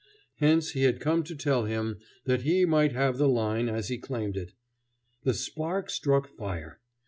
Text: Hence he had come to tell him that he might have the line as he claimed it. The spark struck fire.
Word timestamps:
Hence 0.37 0.71
he 0.71 0.81
had 0.81 0.99
come 0.99 1.21
to 1.25 1.35
tell 1.35 1.65
him 1.65 1.99
that 2.25 2.41
he 2.41 2.65
might 2.65 2.91
have 2.91 3.19
the 3.19 3.27
line 3.29 3.69
as 3.69 3.89
he 3.89 3.99
claimed 3.99 4.35
it. 4.35 4.53
The 5.25 5.35
spark 5.35 5.91
struck 5.91 6.27
fire. 6.27 6.79